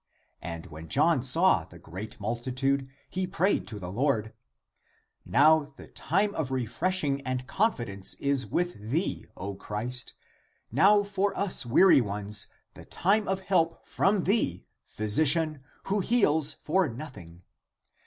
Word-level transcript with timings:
And 0.41 0.65
when 0.65 0.87
John 0.89 1.21
saw 1.21 1.63
the 1.63 1.77
great 1.77 2.19
multitude, 2.19 2.89
he 3.07 3.27
prayed 3.27 3.67
to 3.67 3.77
the 3.77 3.91
Lord:" 3.91 4.33
Now 5.27 5.71
the 5.75 5.85
time 5.85 6.33
of 6.33 6.49
refreshing 6.49 7.21
and 7.21 7.45
confidence 7.45 8.15
is 8.15 8.47
with 8.47 8.89
thee, 8.89 9.27
O 9.37 9.53
Christ, 9.53 10.13
now 10.71 11.03
for 11.03 11.37
us 11.37 11.67
weary 11.67 12.01
ones 12.01 12.47
the 12.73 12.85
time 12.85 13.27
of 13.27 13.41
help 13.41 13.85
from 13.85 14.23
Thee, 14.23 14.65
physician, 14.85 15.61
who 15.83 15.99
heals 15.99 16.53
for 16.53 16.89
nothing. 16.89 17.43